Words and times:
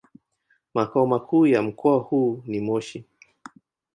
Makao 0.73 1.07
makuu 1.07 1.47
ya 1.47 1.61
mkoa 1.61 1.97
huu 1.99 2.43
ni 2.45 2.59
Moshi. 2.61 3.03